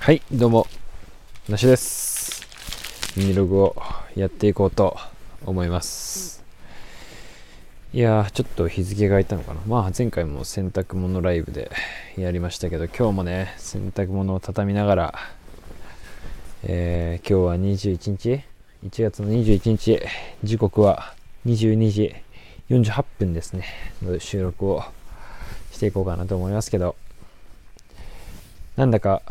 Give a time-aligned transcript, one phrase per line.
[0.00, 0.66] はい、どうも、
[1.48, 2.46] なしです。
[3.16, 3.76] ミニログを
[4.14, 4.96] やっていこうと
[5.44, 6.42] 思います。
[7.92, 9.60] いやー、ちょっと日付が空いたのかな。
[9.66, 11.70] まあ、前回も洗濯物ライブで
[12.16, 15.14] やりましたけど、今日もね、洗濯物を畳みながら、
[16.62, 18.44] えー今日は21日
[18.86, 20.00] ?1 月の21日、
[20.44, 21.12] 時刻は
[21.44, 22.14] 22時
[22.70, 23.66] 48分ですね、
[24.02, 24.84] の収録を
[25.72, 26.94] していこうかなと思いますけど、
[28.76, 29.22] なんだか、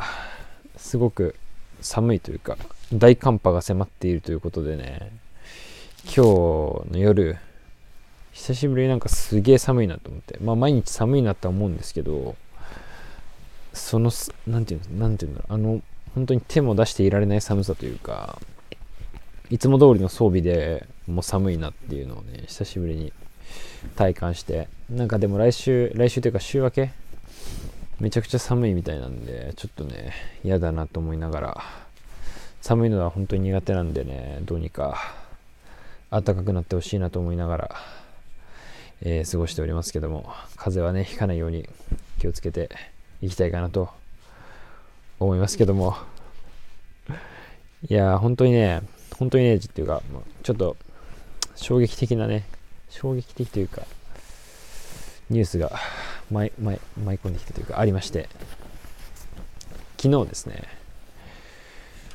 [0.78, 1.36] すごく
[1.82, 2.58] 寒いというか
[2.94, 5.12] 大寒波が迫っているということでね
[6.06, 6.22] 今日
[6.92, 7.38] の夜
[8.32, 12.36] 久しぶりになんかすげえ寒いなと思ってまあ毎日寒いなとは思うんですけど
[13.74, 15.82] そのすなんていうのなんていうんだろあの
[16.16, 18.40] 本当に手も出していられない寒さというか
[19.50, 23.14] いつも通りの装備でもう寒いなっていうのをね久しぶりに
[23.96, 26.92] 体感してなんかでも来週来週というか週明け
[28.00, 31.64] めちゃくちゃ寒いみたいなんでちょっとね嫌だなと思いながら。
[32.68, 34.98] 寒いのは本当に苦手なんでねどうにか
[36.10, 37.76] 暖かくなってほしいなと思いながら、
[39.02, 41.70] えー過ごしておりますけども風邪はねひかないように
[42.20, 42.70] 気をつけて
[43.22, 43.90] いきたいかなと
[45.18, 45.96] 思いますけども。
[47.90, 48.82] いやー本当にね
[49.18, 50.02] 本当にねっていうか
[50.44, 50.76] ちょっと
[51.56, 52.44] 衝撃的なね
[52.90, 53.84] 衝撃的というか
[55.30, 55.72] ニュースが
[56.32, 58.30] 舞い舞い舞い込んできたというかありまして。
[59.98, 60.64] 昨日ですね。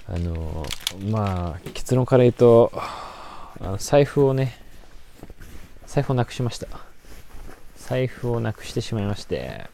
[0.09, 0.67] あの
[1.11, 4.57] まあ結論から言うとあの財布をね
[5.87, 6.69] 財布をなくしました。
[7.77, 9.69] 財布をなくしてしまいまして。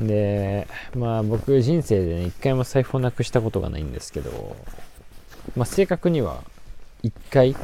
[0.00, 4.56] でまあ僕人生でね一回も財布をなくしたことがないんですけど
[5.56, 6.42] まあ正確には
[7.02, 7.56] 一回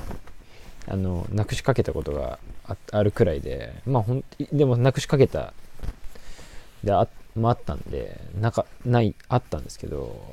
[0.89, 5.53] あのなくしかけたことがああるくらいでまあほんでもなくしかけた
[6.83, 10.25] であ,、まあ、ったんでなかないあったんですけど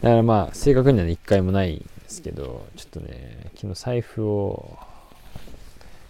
[0.00, 4.78] だからまあ正確にはね一回もないんですけどちょっとね昨日財布を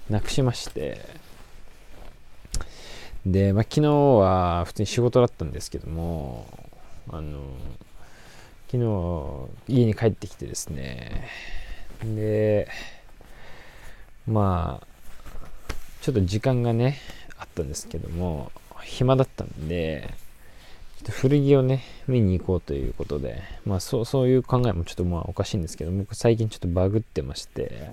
[0.08, 1.00] なくしまして
[3.26, 6.46] で、まあ、昨日は普通に仕事だったんですけども
[7.08, 7.40] あの
[8.70, 8.78] 昨
[9.68, 11.28] 日家に帰ってきてですね
[12.04, 12.68] で
[14.26, 14.86] まあ
[16.00, 16.98] ちょっと時間がね
[17.38, 18.50] あったんですけども
[18.82, 20.08] 暇だったんで
[20.98, 27.92] ちょっと古着をね見に行こうということでまあそうそういう考えもちょっとまあおかしいんですけど僕最近ちょっとバグってまして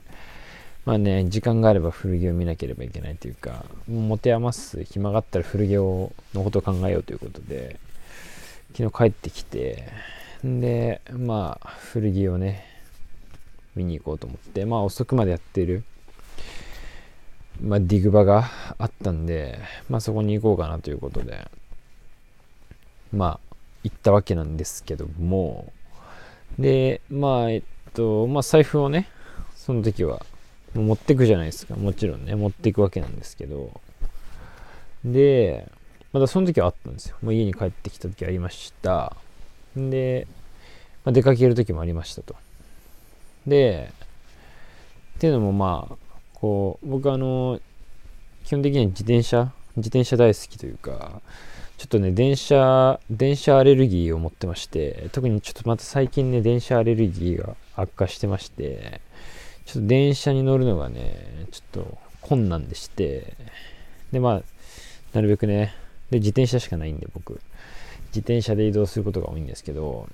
[0.85, 7.79] まあね時間があれば古着を見なければいけないというかう持て余す暇があったら古着をのことを考えようということで
[8.75, 9.87] 昨日帰ってきて
[10.45, 12.68] んでまあ古着をね
[13.75, 15.83] 見に行こうと思ってまあ遅くまでやってる
[17.61, 19.59] まあ、ディグバがあったんで、
[19.89, 21.49] まあ、そこに行こうかなということで、
[23.11, 25.71] まあ、行ったわけなんですけども、
[26.57, 27.63] で、まあ、えっ
[27.93, 29.09] と、まあ、財布をね、
[29.55, 30.25] その時は、
[30.73, 31.75] 持ってくじゃないですか。
[31.75, 33.81] もちろんね、持っていくわけなんですけど、
[35.03, 35.69] で、
[36.13, 37.17] まだその時はあったんですよ。
[37.21, 39.15] もう家に帰ってきた時ありました。
[39.75, 40.27] で、
[41.03, 42.35] まあ、出かける時もありましたと。
[43.47, 43.91] で、
[45.17, 45.95] っていうのもまあ、
[46.33, 47.59] こう僕あの
[48.45, 51.21] 基本的には自転車自転車大好きというか
[51.77, 59.01] ちょっとね電車電車アレルギーを持ってまして特にちょっとまた最近ね電車アレルギーが悪化してまして
[59.65, 63.33] ちょっと電車に乗るのがねちょっと困難でして
[64.13, 64.41] でまあ
[65.13, 65.75] なるべくね
[66.11, 67.41] で自転車しかないんで僕。
[68.09, 70.07] 自転車で移動することが多いんですけど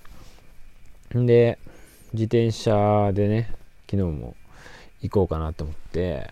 [1.15, 1.57] んで
[2.15, 3.53] 自転車でね
[3.89, 4.35] 昨日も
[5.01, 6.31] 行こうかなと思って。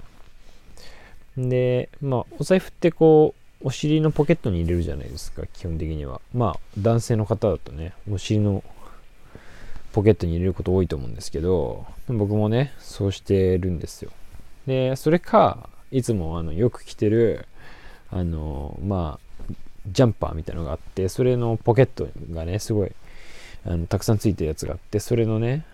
[1.38, 6.22] でまあお財布ってこうお尻のポケットに入れるじゃないですか基本的には。
[6.34, 8.64] まあ男性の方だとねお尻の
[9.94, 14.12] ポケットに入れること多いと思うんですけど僕もねそうしてるんですよ。
[14.68, 17.46] でそれかいつもあのよく着てる
[18.10, 19.54] あのまあ
[19.92, 22.92] ジャンパーみたいのがあってそれのポケットがねすごい
[23.66, 25.66] あのたくさんついてるやつがあってそれのね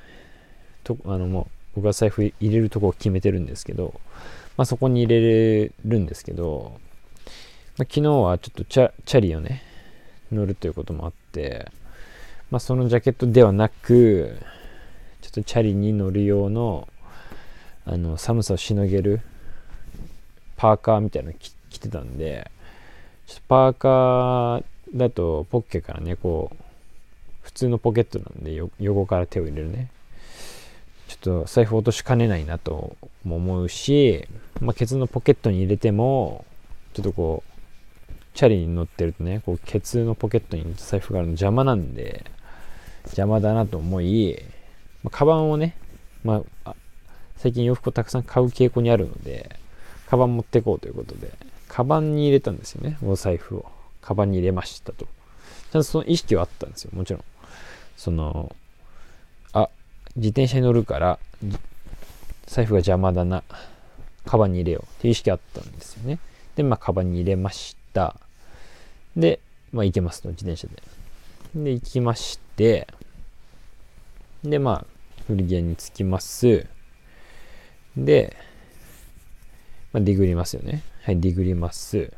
[0.96, 1.46] とあのもう
[1.76, 4.00] 僕は財布入れるとこを決めてるんですけど、
[4.58, 6.74] まあ、そこに入れるんですけど、
[7.78, 9.64] まあ、昨日はちょっとチャチャリをね
[10.32, 11.72] 乗るということもあって、
[12.52, 14.38] まあ、そのジャケットではなく
[15.22, 16.88] ちょっとチャリに乗る用の
[17.86, 19.22] あの寒さをしのげる
[20.58, 22.52] パーカーみたいなの着着てたんで
[23.26, 24.64] ちょっとパーカー
[24.94, 26.64] だとポッケからねこう
[27.42, 29.90] 普通のポケットなんで横から手を入れるね。
[31.10, 34.28] ちょっと財布落としかねないなとも思うし、
[34.62, 36.46] まあ、ケツのポケットに入れても
[36.94, 42.24] ちょっとこうチャリに乗ってるとねこうケツのポケットに財布があるの邪魔なんで
[43.06, 44.38] 邪魔だなと思い、
[45.04, 45.76] まあ、カバンをね、
[46.24, 46.76] まあ、
[47.38, 49.58] 最近洋服をたくさん買う傾向にあるので
[50.08, 51.34] カバン持ってこうということで
[51.68, 53.66] カバンに入れたんですよねお財布を。
[54.02, 55.06] カバンに入れましたと。
[55.06, 57.24] ちゃんとその意識はあったんですよもちろん。
[57.96, 58.56] その
[60.20, 61.18] 自転車に乗るから
[62.46, 63.44] 財布が邪魔だな。
[64.26, 64.84] カバンに入れよう。
[64.84, 66.20] っていう意識あったんですよね。
[66.56, 68.16] でまあカバンに入れました。
[69.16, 69.40] で
[69.72, 70.84] まあ行けますと自転車で。
[71.56, 72.88] で行きまして。
[74.44, 74.86] でまあ
[75.26, 76.66] 古着屋に着きます。
[77.96, 78.36] で、
[79.94, 80.84] まあ、ディグりますよね。
[81.04, 82.12] はいディグります。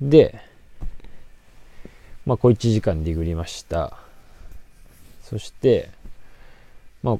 [0.00, 0.40] で
[2.24, 3.96] まあ小1時間ディグりました。
[5.22, 5.90] そして
[7.06, 7.18] まあ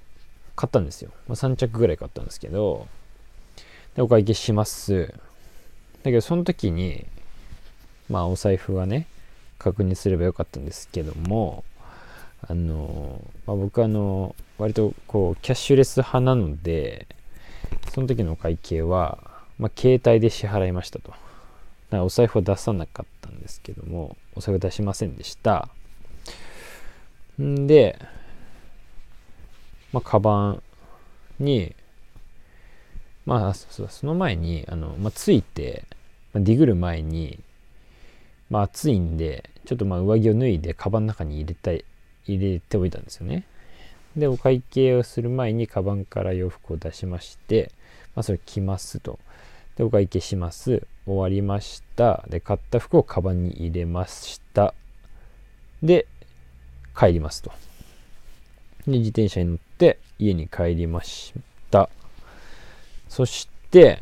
[0.57, 2.89] 買ったんですよ、まあ、3着ぐらい買ったんですけど
[3.95, 5.15] でお会計します。
[6.03, 7.07] だけどその時に
[8.11, 9.07] まあお財布はね
[9.59, 11.63] 確認すればよかったんですけども
[12.47, 17.07] あの、まあ、僕あの割とこうキャッシュレス派なので
[17.95, 19.19] その時のお会計は、
[19.59, 21.11] まあ、携帯で支払いましたと。
[21.11, 21.19] だか
[21.99, 25.69] らお財布は出さなかったんですけどもお財布出しませんでした。
[27.41, 27.99] んで
[29.97, 30.63] まあカバン
[31.39, 31.75] に
[33.25, 35.85] まあその前にあの、まあ、ついて、
[36.35, 37.41] まあ、ディグる前に
[38.51, 41.83] まあ暑いんで、ちょっとまあ上着を脱いでカバンの中に入れたい、
[42.27, 43.45] 入れておいたんですよね。
[44.19, 47.73] で、お会計をする前にカバンから洋服を出しまして、
[48.15, 49.19] まあそれ着ますと。
[49.77, 50.87] で、お会計します。
[51.07, 52.23] 終わりました。
[52.29, 54.75] で、買った服をカバンに入れました。
[55.83, 56.07] で、
[56.95, 57.51] 帰りますと。
[58.87, 61.33] で、自転車に乗て家に帰りまし
[61.71, 61.89] た。
[63.09, 64.01] そして、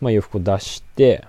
[0.00, 1.24] まあ洋服を出して、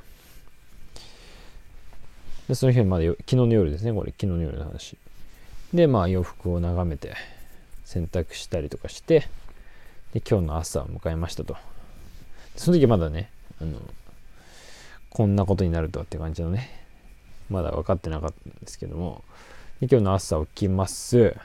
[2.47, 4.97] でその日まで昨日の夜ですねこれ昨日の夜の話。
[5.73, 7.13] でまあ洋服を眺めて
[7.85, 9.27] 洗濯したりとかして
[10.13, 11.55] で今日の朝を迎えましたと。
[12.55, 13.29] その時まだね
[13.61, 13.79] あの
[15.09, 16.85] こんなことになるとはって感じのね
[17.49, 19.23] まだ分かってなかったんですけども。
[19.81, 21.35] 今日の朝起きます。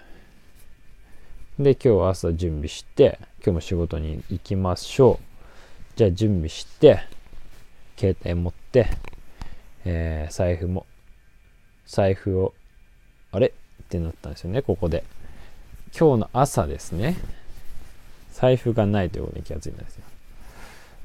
[1.58, 5.24] で今日朝準備して今日も仕事に行きましょう
[5.96, 7.00] じゃあ準備して
[7.96, 8.86] 携帯持って
[9.90, 10.84] えー、財布も、
[11.86, 12.52] 財布を、
[13.32, 13.48] あれ？
[13.48, 15.02] ってなったんですよね、ここで。
[15.98, 17.16] 今日の朝ですね、
[18.32, 20.02] 財布がないということに気がついたんですよ。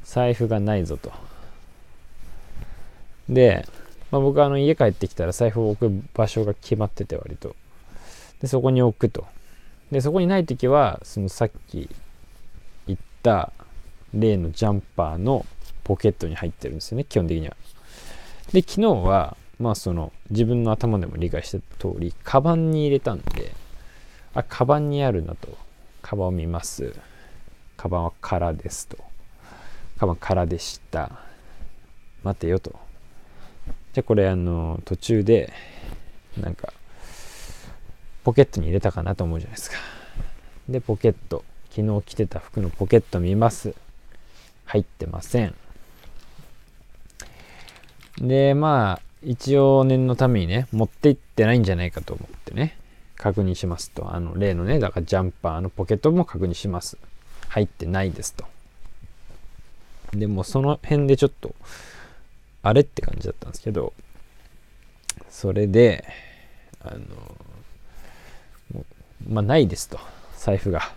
[0.04, 1.14] 財布がないぞと。
[3.30, 3.66] で、
[4.12, 7.56] まあ、僕はあの家帰ってきたら財布を置く場所が決まってて割と。
[8.42, 9.26] で、そこに置くと。
[9.94, 11.90] で、そこにない時は、そのさっき
[12.88, 13.54] 言った
[14.14, 15.46] 例のジャンパーの
[15.84, 17.56] ポケットに入ってるんですよね、基本的には。
[18.52, 23.54] で、昨日は、まあその自分の頭でも理解した通り、カバンに入れたんで、
[24.34, 25.58] あ、カバンにあるなと。
[26.02, 26.94] カバンを見ます。
[27.78, 28.98] カバンは空ですと。
[29.98, 31.12] カバン空でした。
[32.24, 32.72] 待てよと。
[33.94, 35.54] じゃあこれあの、途中で、
[36.38, 36.74] なんか、
[38.24, 39.78] ポケットに入れたかなと思うじゃないですか。
[40.70, 41.44] で、ポケット。
[41.76, 43.74] 昨日着てた服のポケット見ます。
[44.66, 45.56] 入ってません。
[48.20, 52.78] で、まあ、一応念のためにね、持って行ってないんじゃないかと思ってね、
[53.16, 54.14] 確認しますと。
[54.14, 56.98] あの、例のね、だからジャンパーのポケットも確認します。
[57.50, 58.46] 入ってないですと。
[60.14, 61.56] でもその辺でちょっと、
[62.62, 63.94] あれって感じだったんですけど、
[65.30, 66.06] それで、
[66.82, 67.00] あの、
[69.28, 70.00] まあ、ないですと。
[70.38, 70.92] 財布が。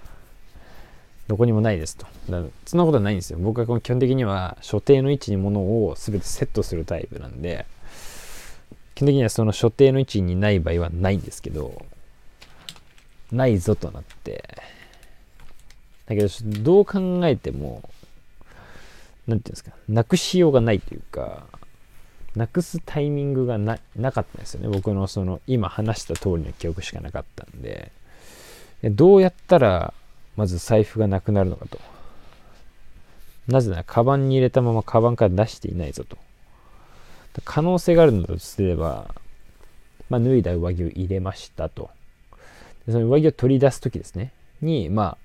[1.28, 2.06] どこにもないですと。
[2.66, 3.38] そんなことはないんですよ。
[3.40, 7.66] 僕はこの基本的には所定の位置に物を全てセットするタイプなんで、
[8.94, 11.84] 基本的にはその所定の位置にない場合はないんですけど、
[13.32, 14.56] ないぞとなって、
[16.06, 16.28] だけど
[16.62, 17.82] どう考えても、
[19.26, 21.44] 何て言うんですか、なくしようがないというか、
[22.36, 24.68] なくすタイミングがななかったんですよね。
[24.68, 27.90] 僕のその今話した通りの記憶しかなかったんで、
[28.90, 29.94] どうやったら
[30.36, 31.78] まず財布がなくなるのかと。
[33.48, 36.18] なぜなら、カバンに入れたままカバンから出していないぞと。
[37.44, 39.14] 可能性があるのだとすれば、
[40.08, 41.90] まあ、脱いだ上着を入れましたと。
[42.86, 44.32] でその上着を取り出す時ですね。
[44.62, 45.18] に、まあ、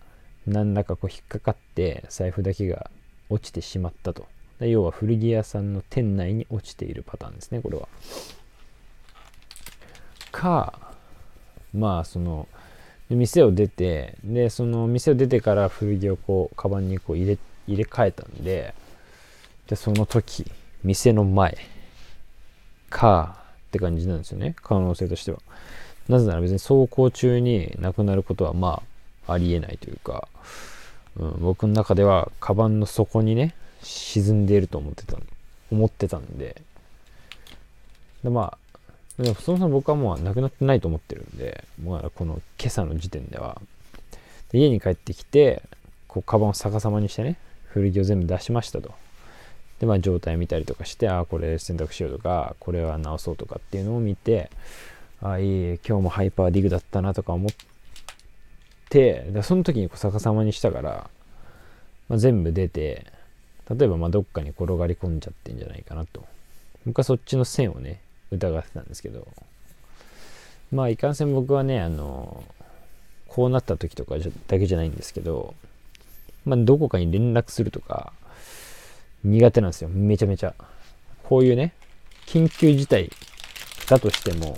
[0.48, 2.90] 何らかこう引っかかって財布だけが
[3.30, 4.26] 落ちてしまったと。
[4.60, 7.88] 要は古着屋さんの店内に落ちているパターンですね、これは。
[10.32, 10.74] か、
[11.74, 12.48] まあ、その、
[13.12, 17.38] で店を出てでその店を出てから古着をこうカバンにこう入れ
[17.68, 18.74] 入れ替えたんで
[19.68, 20.50] でその時
[20.82, 21.58] 店の前
[22.90, 23.36] か
[23.68, 25.40] って感じなんですよね可能性としては。
[26.08, 28.82] なぜなら別に走行中に亡くなることはま
[29.28, 30.30] あありえないというか、
[31.18, 35.18] うん、僕の中ではカバンの底にね沈んでいると思ってた
[35.70, 36.62] 思ってたんで。
[38.24, 38.71] でまあ
[39.18, 43.62] でもそもそも僕はもう亡くなってないと思ってるんで、まあ、この今朝の時点では。
[44.52, 45.64] で家に帰ってきて
[46.08, 47.38] こうカバンを逆さまにしてね
[47.68, 48.94] 古着を全部出しましたと。
[49.80, 54.52] でまあ状態見たりとかしてああこれ洗濯しようとかこれは直そうとかっていうのを見て
[55.22, 57.52] ああいい今日もハイパーディグだったなとか思っ
[58.90, 61.10] てでその時にこう逆さまにしたから、
[62.10, 63.08] まあ、全部出て
[63.70, 66.26] 例えばまどっかに転がり込んじゃってんじゃないかなと。
[66.86, 68.02] 僕はそっちの線をね
[68.32, 69.28] 疑ってたんですけど。
[70.72, 72.44] まあいかんせん僕はねあの
[73.28, 75.54] こうなった時とかだけじゃないんですけど
[76.46, 78.14] まあどこかに連絡するとか
[79.24, 79.90] 苦手なんですよ。
[79.90, 80.56] めちゃめちゃ。
[81.24, 81.74] こういうね
[82.26, 83.12] 緊急事態
[83.88, 84.58] だとしても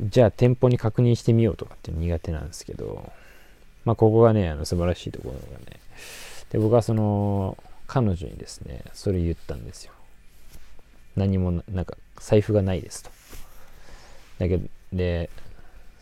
[0.00, 3.12] じゃあ店舗に確認してみようとかって苦手なんですけど
[3.84, 5.80] まあここがねあの素晴らしいところがね。
[6.50, 9.92] で僕はその彼女にですねそれ言ったんですよ。
[11.16, 13.10] 何もなんか財布がないですと。
[14.38, 15.30] だけどで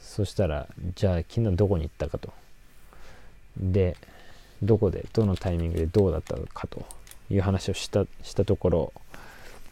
[0.00, 2.32] そしたらじゃあ昨日どこに行ったかと。
[3.56, 3.96] で
[4.62, 6.84] どこでどのタイミングでどうだったのかと。
[7.30, 8.92] いう話をしたしたところ、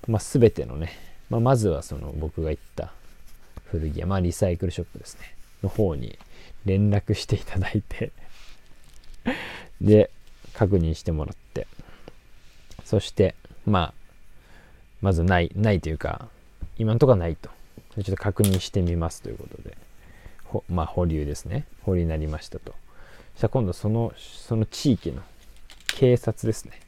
[0.08, 0.92] まあ、全てのね、
[1.30, 2.92] まあ、まずはその僕が行った
[3.66, 5.34] 古着屋、まあ、リサイクルショップですね。
[5.62, 6.18] の方に
[6.64, 8.10] 連絡していただいて
[9.80, 10.10] で
[10.54, 11.66] 確認してもらって。
[12.84, 13.34] そして
[13.64, 13.94] まあ
[15.02, 16.28] まずないないというか
[16.78, 17.50] 今のとこはないと。
[17.96, 19.76] ちょっと確認してみますということで。
[20.44, 21.66] ほまあ保留ですね。
[21.82, 22.72] 保留になりましたと。
[23.34, 25.22] そしたら今度そのその地域の
[25.88, 26.80] 警察ですね。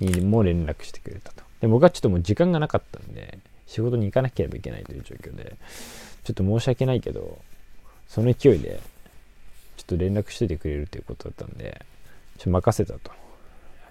[0.00, 1.42] にも連絡してくれたと。
[1.60, 5.56] で僕はちょっともう時間がなかったんで仕事に行かなければいけないという状況で
[6.24, 7.38] ちょっと申し訳ないけど
[8.08, 8.80] その勢いで
[9.76, 11.84] ちょっと連絡しといてくれるということだったんで
[12.38, 13.10] ちょっと任せたと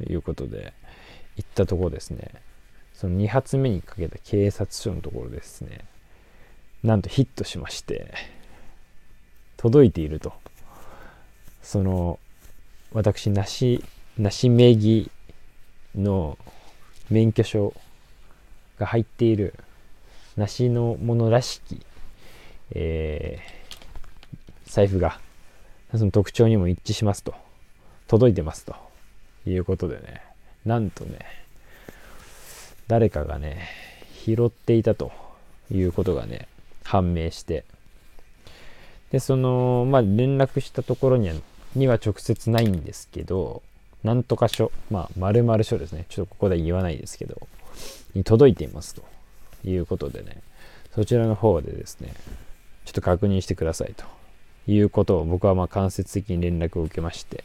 [0.07, 0.73] いうことで
[1.37, 2.29] 行ったところですね。
[2.95, 5.81] その2発目にかけた警察署のところですね。
[6.83, 8.13] なんとヒットしまして
[9.57, 10.33] 届いていると。
[11.61, 12.19] その
[12.93, 13.83] 私梨
[14.17, 15.11] 梨名義
[15.95, 16.37] の
[17.09, 17.73] 免許証
[18.79, 19.55] が入っている
[20.37, 21.85] 梨のものらしき、
[22.71, 25.19] えー、財布が
[25.93, 27.33] その特徴にも一致しますと。
[28.07, 28.75] 届いてますと。
[29.47, 30.21] いうことでね。
[30.65, 31.44] なんとね
[32.87, 33.67] 誰かがね
[34.23, 35.11] 拾っていたと
[35.71, 36.47] いうことがね
[36.83, 37.63] 判明して
[39.11, 41.35] でそのまあ連絡したところには
[41.75, 43.61] には直接ないんですけど、
[44.03, 46.05] なんとか書、まあ、〇〇書ですね。
[46.09, 47.47] ちょっとここで言わないですけど、
[48.13, 49.03] に届いていますと
[49.65, 50.41] いうことでね、
[50.93, 52.13] そちらの方でですね、
[52.85, 54.05] ちょっと確認してくださいと
[54.67, 57.43] いうことを僕はまあ間接的に連絡を受けまして、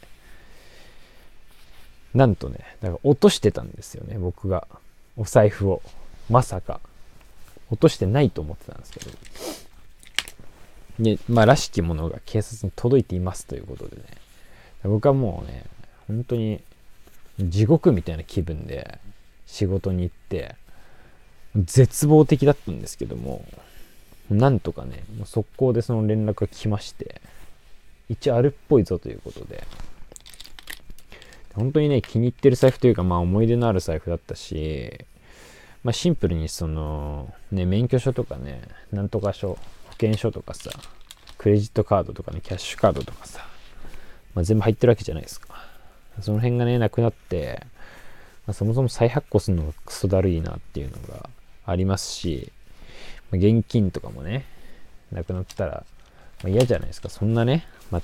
[2.13, 4.67] なんとね、だから落としてたんですよね、僕が。
[5.17, 5.81] お財布を。
[6.29, 6.79] まさか。
[7.69, 9.11] 落としてないと思ってたんですけど。
[10.99, 14.03] で、まあ、らしきものが警察に届いていますということでね。
[14.83, 15.65] 僕はもうね、
[16.07, 16.61] 本当に
[17.39, 18.99] 地獄みたいな気分で
[19.47, 20.55] 仕事に行って、
[21.55, 23.45] 絶望的だったんですけども、
[24.29, 27.21] なんとかね、もう速攻でその連絡が来まして、
[28.09, 29.63] 一応あるっぽいぞということで、
[31.55, 35.05] 本当にね、気に入ってる財布というか、まあ思い出のある財布だったし、
[35.83, 39.59] まあシンプルにその、ね、免許証とかね、なんとか証、保
[39.91, 40.71] 険証とかさ、
[41.37, 43.45] クレジットカードとかね、キャッシュカードとかさ、
[44.35, 45.55] まあ、全部入ってるわけじゃないですか。
[46.21, 47.65] その辺がね、なくなって、
[48.45, 51.29] まあ、そもそも再発行するのがクソだるいなっていうのが
[51.65, 52.51] ありますし、
[53.31, 54.45] まあ、現金とかもね、
[55.11, 55.83] なくなったら、
[56.43, 57.09] まあ、嫌じゃないですか。
[57.09, 58.01] そんなね、まあ、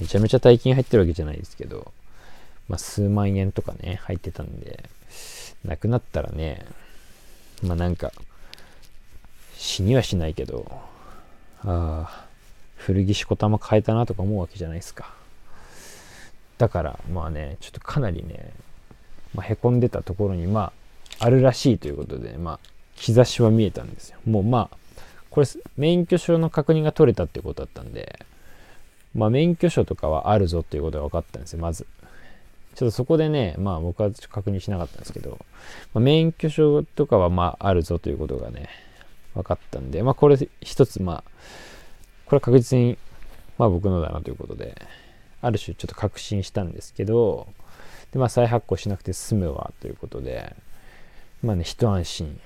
[0.00, 1.92] めちゃめちゃ大金入ってるわけじゃないですけど、
[2.68, 4.88] まあ、数万円とかね、入ってたんで、
[5.64, 6.64] なくなったらね、
[7.62, 8.12] まあなんか、
[9.56, 10.66] 死にはしないけど、
[11.64, 12.26] ああ、
[12.76, 15.14] 古着しこたま変えたなとか思うわけじゃないですか。
[16.62, 18.52] だからまあねちょっとかなりね、
[19.34, 20.72] まあ、へこんでたところにま
[21.18, 22.58] ああるらしいということでまあ
[22.94, 24.76] 兆しは見えたんですよもうまあ
[25.30, 28.24] これ免許証の確認が取れたってことだったんで
[29.12, 31.84] まあ免許証とかはあるぞっていうことが分かったんですよまず
[32.74, 35.38] ちょっとそこでねまあ僕は確認しなかったんですけど、
[35.92, 38.68] まあ、免許証とかはまああるぞということがね
[39.34, 41.24] 分かったんでまあこれ一つまあ
[42.26, 42.98] これは確実に
[43.58, 44.80] まあ僕のだなということで
[45.42, 47.48] ある種ちょっと確信したんですけど、
[48.12, 50.54] でまあ、再発行しなくて済むわということで、
[51.42, 52.40] まあね、一安心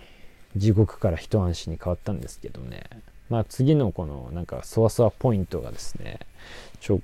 [0.56, 2.84] 地獄から一安心に変わったんですけどね。
[3.28, 6.20] まあ次のこのなんかそわそわポイントがですね、
[6.80, 7.00] ちょ、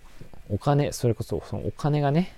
[0.49, 2.33] お金、それこそそのお金がね、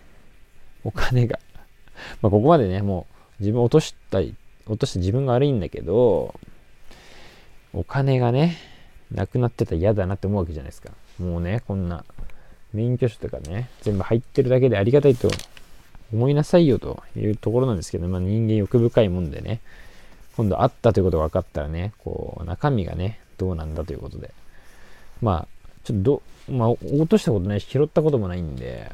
[0.85, 1.39] お金が
[2.23, 3.07] まあここまでね、も
[3.41, 4.35] う自分落としたい、
[4.67, 6.35] 落として自分が悪いんだけど、
[7.73, 8.57] お金がね、
[9.11, 10.91] なくなってたら嫌だなって思うわけじゃないですか。
[11.19, 12.05] もうね、こんな
[12.73, 15.31] 免許証とかね、全部入ってるだけでありがたいと
[16.13, 19.61] 思いなさいよというところなんですけど、まあ人間欲深いもんでね、
[20.37, 24.33] 今度あったということが分かったらね、こう、中身がね、どうなんだということで。
[25.23, 25.49] まあ、
[25.85, 28.91] ちょっとど、まあ、落としたことないし、拾ったこともないんで、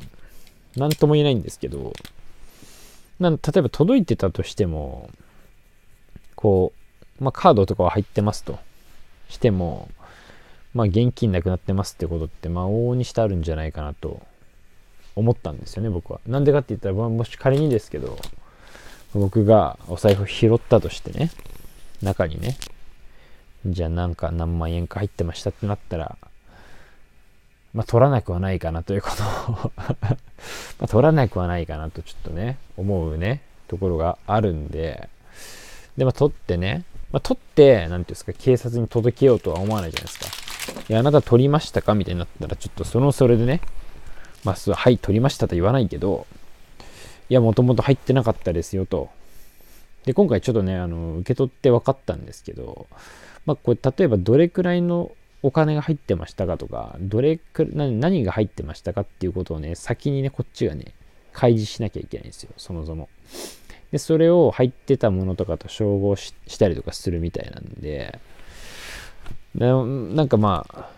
[0.76, 1.92] なんとも言えないんですけど、
[3.18, 5.10] な例えば届いてたとしても、
[6.34, 6.72] こ
[7.20, 8.58] う、まあ、カードとかは入ってますと
[9.28, 9.88] しても、
[10.72, 14.22] まあ、現金なくなってますってことって、まあ、往々にしてあるんじゃないかなと
[15.16, 16.20] 思ったんですよね、僕は。
[16.26, 18.18] なんでかって言ったら、もし仮にですけど、
[19.12, 21.30] 僕がお財布拾ったとしてね、
[22.00, 22.56] 中にね、
[23.66, 26.16] じゃあなんか何万円か入ってましたってなったら、
[27.74, 29.22] まあ取らなくはないかなということ
[29.52, 30.16] を ま
[30.80, 35.08] あ取らなくはないかなとちょっとね、思うね、ところがあるんで、
[35.96, 40.26] で、まあ取ってね、まあ取って、なんていうんですか、警察に届けようとは思わないじゃないですか。
[40.88, 43.60] いや、あなた取りましたかみたいになったら、ちょっとそのそれでね、
[44.44, 46.26] まあ、はい、取りましたと言わないけど、
[47.28, 49.10] いや、もともと入ってなかったですよと。
[50.04, 52.86] で、今回ちょっとね、あの、受け取って分かったんですけど、
[53.46, 55.12] まあ、これ、例えばどれくらいの
[55.42, 60.94] お金が入ってましたかとか、どれく何何が入ってましたかっていうことをね、先にね、こっちがね、
[61.32, 63.08] 開示しなきゃいけないんですよ、そもそも。
[63.90, 68.18] で、それを入ってたものとかと照合したりとかするみたいなんで、
[69.54, 70.90] なんかまあ、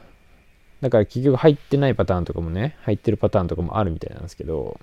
[0.81, 4.79] だから結局入ってないパターンとかもね、入ってるパターンとかもあるみたいなんですけど、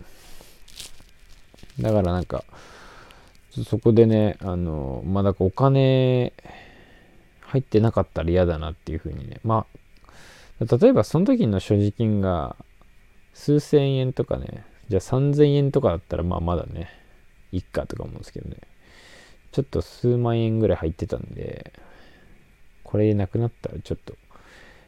[1.80, 2.46] だからなんか、
[3.66, 6.34] そこでね、あの、まあ、だかお金
[7.50, 9.66] 入ってなかったら嫌だなっていうふうにね、ま
[10.62, 12.56] あ、例えばその時の所持金が
[13.34, 16.90] 数千円とかね、じゃあ3000円とかだったらまあまだね、
[17.52, 18.58] いっかとか思うんですけどね、
[19.52, 21.74] ちょっと数万円ぐらい入ってたんで、
[22.84, 24.14] これなくなったらちょっと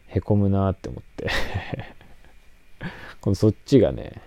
[0.08, 1.30] へこむなって思って。
[3.22, 4.22] このそっちがね、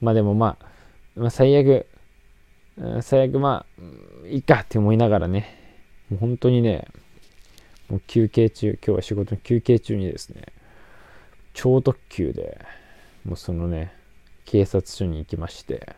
[0.00, 0.66] まあでもまあ、
[1.16, 1.86] まあ、最悪、
[3.02, 5.57] 最悪まあ、いいかって思いながらね、
[6.10, 6.86] もう本当にね、
[7.88, 10.52] もう休憩中、今日は仕事の休憩中にですね、
[11.54, 12.64] 超特急で、
[13.24, 13.92] もうそのね、
[14.44, 15.94] 警察署に行きまして、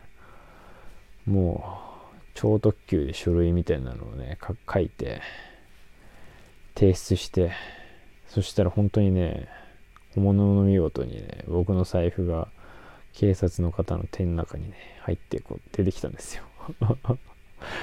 [1.25, 4.37] もう、超特急で書類みたいなのをね、
[4.71, 5.21] 書いて、
[6.75, 7.51] 提出して、
[8.27, 9.47] そしたら本当にね、
[10.15, 12.47] 本物の見事にね、僕の財布が、
[13.13, 16.43] 警察の方の手の中にね、入ってこう出てきたんですよ。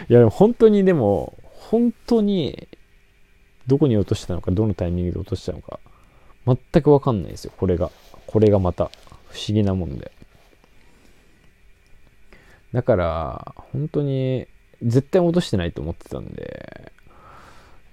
[0.09, 1.38] いや、でも本当にでも、
[1.71, 2.67] 本当に、
[3.67, 5.81] どこに落としたのか、どのタイミングで落としたのか、
[6.47, 7.91] 全くわかんないですよ、これが。
[8.27, 8.91] これがまた、
[9.29, 10.11] 不思議なもんで。
[12.73, 14.47] だから、本当に、
[14.83, 16.93] 絶対落としてないと思ってたんで、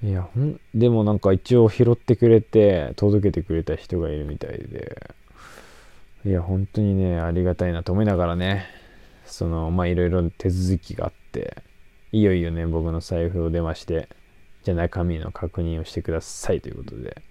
[0.04, 5.14] いや、ほん、でもなんか一応拾ってくれて、届けてくれた人がいるみたいで、
[6.26, 8.68] いや、本当にね、ありがたいなと思いながらね、
[9.26, 11.58] その、まあ、いろいろ手続きがあって、
[12.16, 14.08] いよいよね、僕の財布を出まして、
[14.64, 17.22] じゃあ中身の確認をしてくださいということで、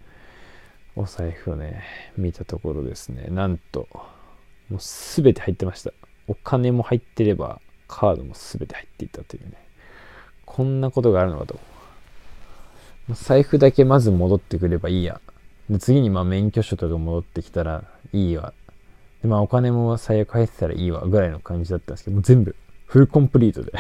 [0.94, 1.82] お財布をね、
[2.18, 3.88] 見たところですね、なんと、
[4.68, 5.92] もうすべて入ってました。
[6.28, 9.52] お金も入ってれば、カードもすべて入っていたというね、
[10.44, 11.58] こんなことがあるのかと。
[13.14, 15.18] 財布だけまず戻ってくればいいや。
[15.70, 18.52] で次にまあ免許証とか戻ってきたらいいわ
[19.22, 23.72] で、まあお金も最悪入ってたらいいわぐらいの感じだったんですけど、もう全部フルコンプリートで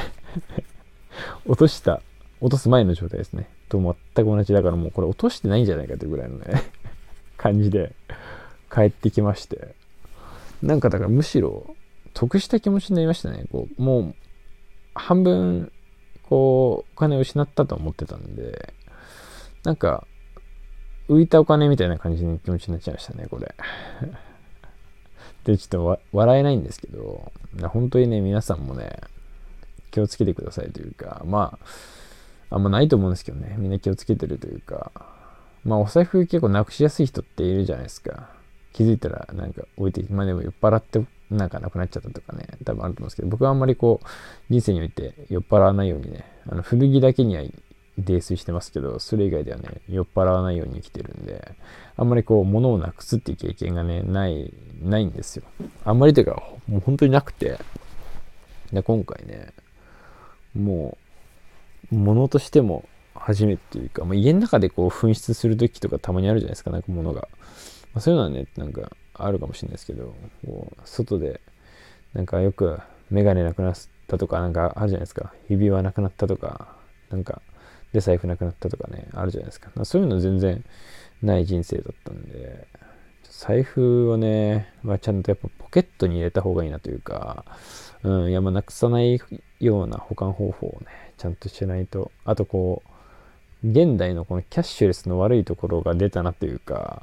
[1.46, 2.02] 落とした、
[2.40, 3.48] 落とす前の状態ですね。
[3.68, 6.62] と全く同じだからもうこれ落としてないんじゃないかというぐらいのね
[7.36, 7.94] 感じで
[8.72, 9.74] 帰ってきまして。
[10.62, 11.76] なんかだからむしろ
[12.14, 13.44] 得した気持ちになりましたね。
[13.52, 14.14] こう、もう
[14.94, 15.70] 半分
[16.22, 18.72] こうお金を失ったと思ってたんで、
[19.62, 20.06] なんか
[21.08, 23.54] 浮いたお金みたいな感じの気持ちになっちゃいましたね、これ。
[25.44, 27.30] で、ちょっと笑えないんですけど、
[27.68, 29.00] 本当にね、皆さんもね、
[29.94, 31.56] 気をつけてくださいというか、ま
[32.50, 34.90] あ、あんまないと思うんですけどね、みんな気をつけてるというか、
[35.64, 38.28] まあ、お財布結構なくしやすい人っているじゃないですか。
[38.72, 44.06] 気づいたらなんか置いて、まあでも酔っ払ってなんかなくなっちゃったとかね、多分あると思うんですけど、僕はあんまりこう、
[44.50, 47.44] 人生において酔っ払わないようにね、あの古着だけには
[47.96, 51.52] 泥酔してますけど、それ以外ではね、酔っ払わないように生きてるんで、
[51.96, 54.52] あんまりこう、物をなくすっていう経験がね、ない、
[54.82, 55.44] ないんですよ。
[55.84, 57.60] あんまりというか、もう本当になくて、
[58.72, 59.52] で、今回ね、
[60.54, 60.96] も
[61.92, 67.28] う、物としても初めてというか、まあ、家の中でこう紛失する時とかたまにあるじゃないですか、なんか物が。
[67.92, 70.14] まあ、そういうのはね、なんかあるかもしれないですけど、
[70.44, 71.40] こう外で、
[72.12, 72.78] なんかよく
[73.10, 75.32] メガネなくなったとか、なんかあるじゃないですか。
[75.48, 76.76] 指輪なくなったとか、
[77.10, 77.42] なんか、
[77.92, 79.70] で財布なくなったとかね、あるじゃないですか。
[79.84, 80.64] そういうの全然
[81.22, 82.66] ない人生だったんで、
[83.30, 87.44] 財布をね、まあ、ちゃんとやっぱポケットに入れた方がいいなというか、
[88.04, 89.20] うん、いや、まあ、なくさない
[89.60, 90.86] ような保管方法をね、
[91.16, 92.82] ちゃんとしないと、あとこ
[93.64, 97.02] う、現代のこのキャッシュレスの悪いところが出たなというか、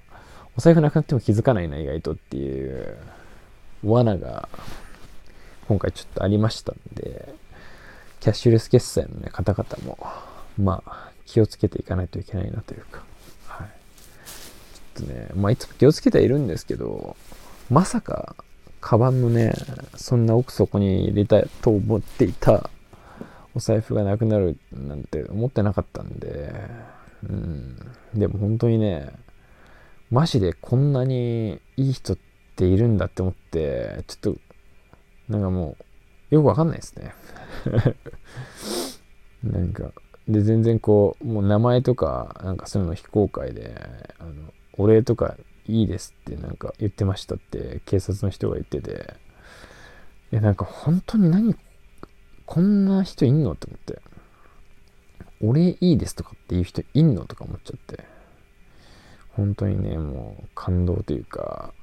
[0.55, 2.97] お財布なくなっても気づかないな、意外とっていう
[3.83, 4.47] 罠が
[5.67, 7.33] 今回ちょっとありましたんで、
[8.19, 9.97] キャッシュレス決済のね、方々も、
[10.59, 13.03] まあ、気をつけていかないといけないなというか、
[13.47, 13.67] はい。
[14.97, 17.15] ちょっとね、まあ、いつも気をつけてはいるんですけど、
[17.71, 18.35] まさか、
[18.81, 19.53] カバンのね、
[19.95, 22.69] そんな奥底に入れたと思っていた
[23.53, 26.53] お財布がなくなるなんて思ってなかったんで、
[27.23, 27.77] うん。
[28.13, 29.11] でも本当にね、
[30.09, 32.17] マジでこんなにいい人っ
[32.55, 34.37] ているんだって思って、ちょっと、
[35.29, 35.77] なんかも
[36.31, 37.13] う、よくわかんないですね。
[39.43, 39.91] なんか、
[40.27, 43.75] で、全然こう、もう名前とか、なんかそういうの非公開で、
[44.17, 44.31] あの、
[44.77, 45.35] お礼とか
[45.71, 49.15] いいですってなんか言ってましたって警察の人が言ってて、
[50.31, 51.55] いや、なんか本当に何、
[52.45, 54.01] こんな人いんのって思って、
[55.41, 58.03] お礼いいですとかっていう人いんのとか思っちゃって、
[59.31, 61.73] 本当にね、もう感動というか、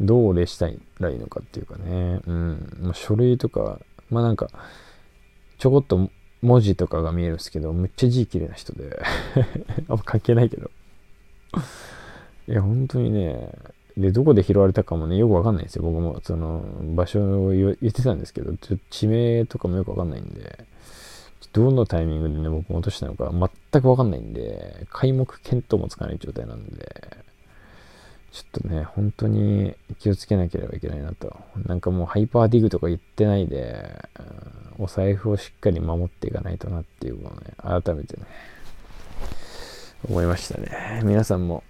[0.00, 0.66] どうお礼した
[0.98, 4.48] らいいのかっていうかね、うん、まあ、書類とか、まあなんか、
[5.58, 6.10] ちょこっと
[6.42, 9.00] 文字とかが見えるんですけど、めっちゃ字綺麗な人で。
[9.88, 10.70] あんま関係ないけど。
[12.48, 13.50] いや、本当にね、
[13.96, 15.82] で、どこで拾われたかもね、よくわかんないんですよ。
[15.82, 20.66] 僕も、その、場所を言ってたんですけど、ちょ地名とかもよくわかんないんで、
[21.52, 23.30] どのタイミングでね、僕も落としたのか
[23.72, 27.24] 全くわかんないんで、皆目見当もつかない状態なんで、
[28.32, 31.36] ちょっとね、本当に気をつけなければいけないなと。
[31.64, 34.08] なんかもうハイパーディグとか言ってないで、
[34.78, 38.24] お財布をしっかり守っていかないとなっていうのをね、改めてね、
[40.08, 41.02] 思いましたね。
[41.04, 41.62] 皆さんも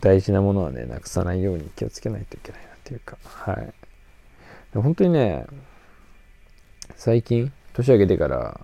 [0.00, 3.72] 大事なものはね、なくさないように気をつけないといけないなっていうか、はい。
[4.74, 5.46] 本当にね、
[6.96, 8.60] 最近、年明けてから、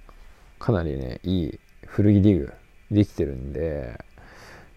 [0.58, 2.52] かなりね、いい古着ディグ
[2.90, 3.98] できてるんで、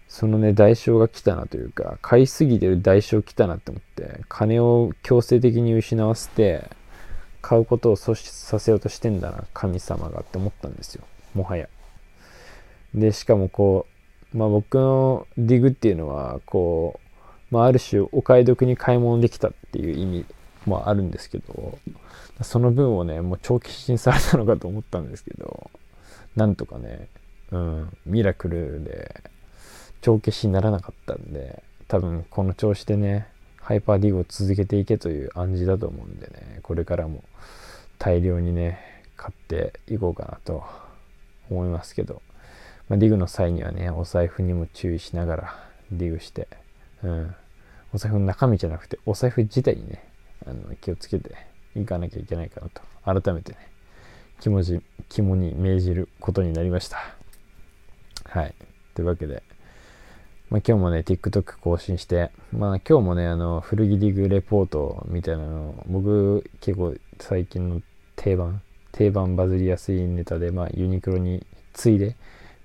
[0.08, 6.70] そのね、代償が来たなというか、買いすぎてる代償来たなって思って、金を強制的に失わせて、
[7.40, 11.04] 買うことを阻止させようとしてんだな、神様がって思ったんですよ。
[11.34, 11.68] もはや。
[12.94, 13.91] で、しかもこう、
[14.34, 17.00] まあ僕のディグっていうのは、こ
[17.50, 20.26] う、まあある種お買い得に買い物できたっていう意味
[20.66, 21.78] もあるんですけど、
[22.42, 25.70] その分をね、もう長期支されたのかと思ったんですけど、
[26.36, 27.08] なんとかね、
[27.50, 29.22] うん、ミラクルで、
[30.00, 33.28] 帳消しにならなかったんで、多分この調子でね、
[33.60, 37.22] ハイパーディグを続けていけという暗示だと思うんでね、これからも
[37.98, 40.64] 大量にね、買っていこうかなと
[41.48, 42.22] 思いますけど、
[42.92, 46.46] まあ、ディグの際にはね、お財布にも注意しながらディグして、
[47.02, 47.34] うん、
[47.94, 50.04] お財布の中身じゃなくて、お財布自体にね、
[50.46, 51.34] あの気をつけて
[51.74, 52.82] いかなきゃいけないかなと、
[53.22, 53.58] 改めてね、
[54.40, 56.98] 気持ち、肝に銘じることになりました。
[58.26, 58.54] はい。
[58.94, 59.42] というわけで、
[60.50, 67.80] まあ、今日もね、TikTok 更新して、まあ今日もね、あの、古着ディグレポートみたいなの、僕結構最近の
[68.16, 68.60] 定番、
[68.92, 72.16] 定番バズりやすいネタで、まあユニクロに次いで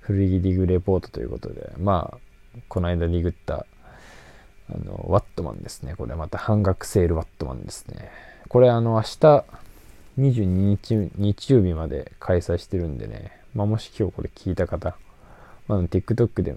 [0.08, 3.66] 古着ディグレポートということで、まあ、この間ディグった、
[4.74, 5.96] あの、ワットマンですね。
[5.98, 8.10] これまた半額セールワットマンですね。
[8.48, 9.44] これあの、明日、
[10.18, 14.96] 22日、日曜日まで開催してるんでね、まあ、もし今日これ聞いた方、
[15.68, 16.56] まあ、TikTok で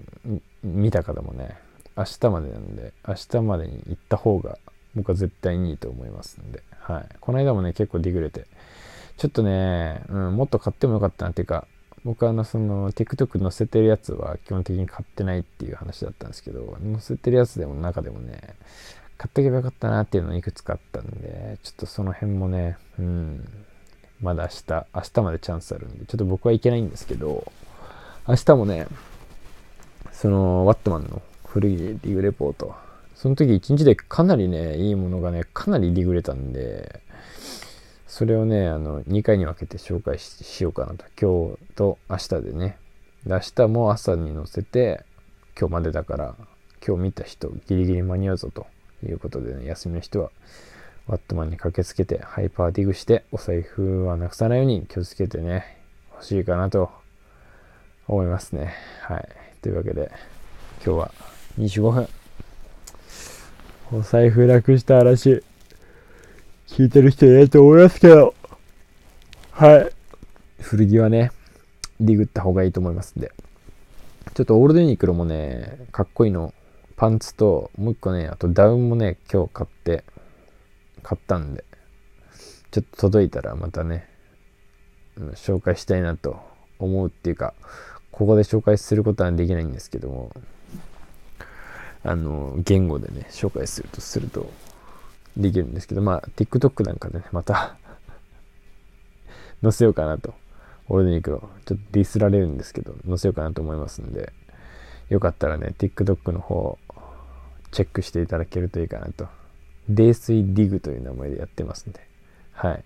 [0.63, 1.57] 見た方もね、
[1.97, 4.57] 明日までなんで、明日までに行った方が
[4.95, 7.05] 僕は絶対にいいと思いますんで、はい。
[7.19, 8.45] この間もね、結構ディグれて、
[9.17, 11.67] ちょっとね、うん、もっと買ってもよかったなっていうか、
[12.03, 18.55] 僕あの、その、TikTok 載せてるやつは基本的に買ってないっていう話だったんですけど、載せてるやつでも中でもね、
[19.17, 23.47] 買っておけばよかったなっていうのいくつかあったんで、ちょっとその辺もね、うん、
[24.19, 27.51] まだ明日、明日までチャンスあるんで、ちょっと僕はいけないんですけど、
[28.27, 28.87] 明日もね、
[30.11, 32.73] その、ワットマンの古いディグレポート。
[33.15, 37.01] その時1日でかなりね、いいものがね、かなりディグれたんで、
[38.11, 41.05] それをね、あの、2回に分けて紹介しようかなと。
[41.17, 42.77] 今日と明日でね。
[43.25, 45.05] で明日も朝に載せて、
[45.57, 46.35] 今日までだから、
[46.85, 48.67] 今日見た人、ギリギリ間に合うぞと
[49.01, 50.29] いうことでね、休みの人は、
[51.07, 55.77] ワットマンに駆けつけて、ハイパーディグして、お財布はなくさないように気をつけてね、
[56.11, 56.91] 欲しいかなと
[58.09, 58.73] 思いますね。
[59.03, 59.29] はい。
[59.61, 60.11] というわけで、
[60.85, 61.11] 今日は
[61.57, 62.09] 25分。
[63.93, 65.45] お財布なくした話、
[66.71, 68.33] 聞いてる人いないと思いますけど、
[69.51, 69.91] はい。
[70.61, 71.33] 古着はね、
[71.99, 73.33] ディグった方がいいと思いますんで。
[74.33, 76.53] ちょっとオールデンユニクロもね、かっこいいの、
[76.95, 80.05] パンツと、もう一個ね、あとダウンもね、今日買って、
[81.03, 81.65] 買ったんで、
[82.71, 84.07] ちょっと届いたらまたね、
[85.33, 86.39] 紹介したいなと
[86.79, 87.53] 思うっていうか、
[88.11, 90.31] ここで紹介することはできないんですけども、
[92.05, 94.49] あの、言語でね、紹介するとすると、
[95.37, 97.77] できるんですけど、まあ、TikTok なんかでね、また
[99.61, 100.33] 載せようかなと。
[100.89, 104.33] オールデンニクロ、ちょっとディスられるんですけど、載せようかなと思いますんで、
[105.09, 106.77] よかったらね、TikTok の方、
[107.71, 109.27] チェックしていただけるといいかなと。
[109.89, 112.01] 泥水ディグという名前でやってますんで、
[112.51, 112.83] はい。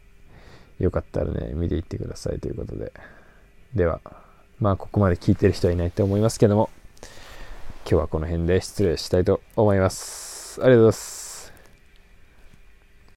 [0.79, 2.93] よかったらね、見ていってくださいということで。
[3.73, 4.01] では、
[4.60, 6.69] まあ、ここまで聞いてる人はいないと思いますけども、
[7.89, 10.62] 今日はこの辺で失礼したいと思います。
[10.62, 11.14] ありがとうございます。